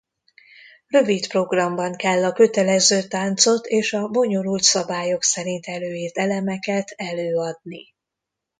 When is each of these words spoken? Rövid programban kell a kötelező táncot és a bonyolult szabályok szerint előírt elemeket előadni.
Rövid 0.87 1.27
programban 1.27 1.95
kell 1.95 2.23
a 2.23 2.31
kötelező 2.33 3.03
táncot 3.03 3.65
és 3.67 3.93
a 3.93 4.07
bonyolult 4.07 4.63
szabályok 4.63 5.23
szerint 5.23 5.65
előírt 5.67 6.17
elemeket 6.17 6.93
előadni. 6.95 7.93